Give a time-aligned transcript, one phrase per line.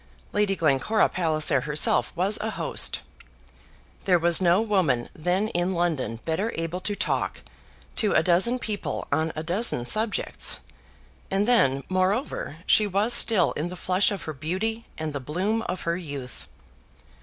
[0.31, 3.01] Lady Glencora Palliser herself was a host.
[4.05, 7.41] There was no woman then in London better able to talk
[7.97, 10.59] to a dozen people on a dozen subjects;
[11.29, 15.61] and then, moreover, she was still in the flush of her beauty and the bloom
[15.69, 16.47] of her youth.